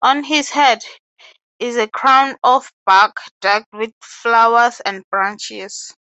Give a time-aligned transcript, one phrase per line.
[0.00, 0.82] On his head
[1.58, 5.94] is a crown of bark decked with flowers and branches.